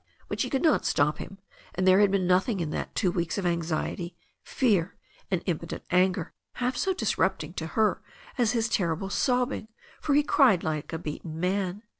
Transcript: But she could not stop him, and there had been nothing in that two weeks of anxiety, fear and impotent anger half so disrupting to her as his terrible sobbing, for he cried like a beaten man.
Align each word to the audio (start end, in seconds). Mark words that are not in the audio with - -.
But 0.27 0.39
she 0.39 0.49
could 0.49 0.63
not 0.63 0.83
stop 0.83 1.19
him, 1.19 1.37
and 1.75 1.87
there 1.87 1.99
had 1.99 2.09
been 2.09 2.25
nothing 2.25 2.59
in 2.59 2.71
that 2.71 2.95
two 2.95 3.11
weeks 3.11 3.37
of 3.37 3.45
anxiety, 3.45 4.15
fear 4.41 4.95
and 5.29 5.43
impotent 5.45 5.83
anger 5.91 6.33
half 6.53 6.75
so 6.75 6.91
disrupting 6.95 7.53
to 7.53 7.67
her 7.77 8.01
as 8.35 8.53
his 8.53 8.67
terrible 8.67 9.11
sobbing, 9.11 9.67
for 10.01 10.15
he 10.15 10.23
cried 10.23 10.63
like 10.63 10.91
a 10.91 10.97
beaten 10.97 11.39
man. 11.39 11.83